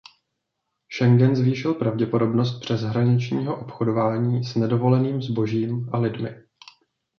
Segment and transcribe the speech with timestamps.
[0.93, 6.43] Schengen zvýšil pravděpodobnost přeshraničního obchodování s nedovoleným zbožím a lidmi.